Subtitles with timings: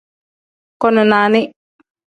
[0.81, 1.41] Koni nani.